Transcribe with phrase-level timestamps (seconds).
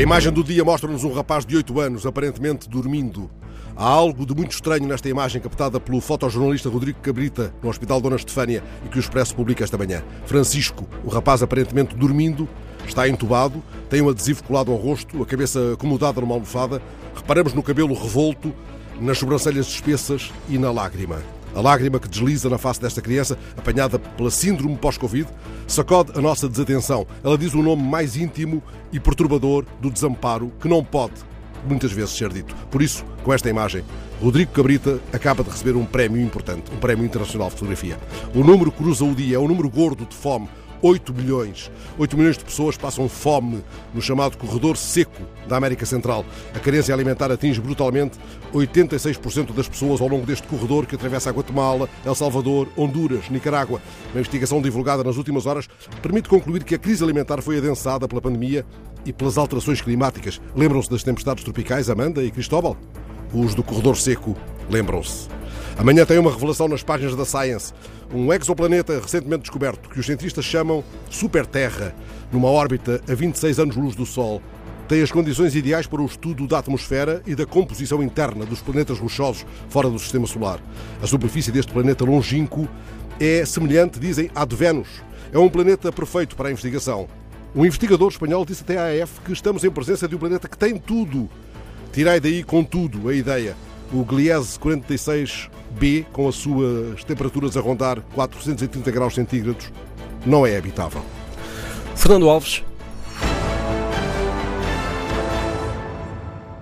[0.00, 3.30] A imagem do dia mostra-nos um rapaz de 8 anos, aparentemente dormindo.
[3.76, 8.16] Há algo de muito estranho nesta imagem captada pelo fotojornalista Rodrigo Cabrita no Hospital Dona
[8.16, 10.02] Estefânia e que o Expresso publica esta manhã.
[10.24, 12.48] Francisco, o rapaz aparentemente dormindo,
[12.88, 16.80] está entubado, tem um adesivo colado ao rosto, a cabeça acomodada numa almofada.
[17.14, 18.54] Reparamos no cabelo revolto,
[18.98, 21.20] nas sobrancelhas espessas e na lágrima.
[21.54, 25.28] A lágrima que desliza na face desta criança, apanhada pela síndrome pós-Covid,
[25.66, 27.06] sacode a nossa desatenção.
[27.24, 28.62] Ela diz o nome mais íntimo
[28.92, 31.14] e perturbador do desamparo que não pode
[31.66, 32.54] muitas vezes ser dito.
[32.70, 33.84] Por isso, com esta imagem,
[34.20, 37.98] Rodrigo Cabrita acaba de receber um prémio importante, um prémio internacional de fotografia.
[38.34, 40.48] O número cruza o dia, é um número gordo de fome,
[40.82, 41.70] 8 milhões.
[41.98, 43.62] 8 milhões de pessoas passam fome
[43.94, 46.24] no chamado corredor seco da América Central.
[46.54, 48.18] A carência alimentar atinge brutalmente
[48.52, 53.80] 86% das pessoas ao longo deste corredor que atravessa a Guatemala, El Salvador, Honduras, Nicarágua.
[54.12, 55.68] Uma investigação divulgada nas últimas horas
[56.00, 58.64] permite concluir que a crise alimentar foi adensada pela pandemia
[59.04, 60.40] e pelas alterações climáticas.
[60.54, 62.76] Lembram-se das tempestades tropicais, Amanda e Cristóbal?
[63.32, 64.36] Os do corredor seco
[64.70, 65.28] lembram-se.
[65.76, 67.72] Amanhã tem uma revelação nas páginas da Science.
[68.12, 71.94] Um exoplaneta recentemente descoberto, que os cientistas chamam Super Terra,
[72.32, 74.42] numa órbita a 26 anos-luz do Sol,
[74.88, 78.98] tem as condições ideais para o estudo da atmosfera e da composição interna dos planetas
[78.98, 80.60] rochosos fora do Sistema Solar.
[81.00, 82.68] A superfície deste planeta longínquo
[83.20, 84.88] é semelhante, dizem, à de Vênus.
[85.32, 87.06] É um planeta perfeito para a investigação.
[87.54, 90.58] Um investigador espanhol disse até à AF que estamos em presença de um planeta que
[90.58, 91.30] tem tudo.
[91.92, 93.56] Tirai daí, contudo, a ideia.
[93.92, 99.70] O Gliese 46b, com as suas temperaturas a rondar 430 graus centígrados,
[100.24, 101.02] não é habitável.
[101.96, 102.62] Fernando Alves,